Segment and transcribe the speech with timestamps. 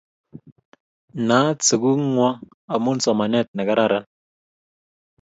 [1.27, 2.39] Naat sukuk ng'wong'
[2.73, 4.05] amun somanet ne kararan